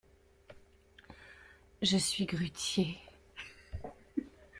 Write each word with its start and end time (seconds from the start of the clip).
Je 1.83 1.95
suis 1.95 2.25
grutier. 2.25 2.97